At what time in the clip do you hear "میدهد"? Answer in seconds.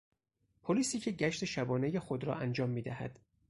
2.69-3.19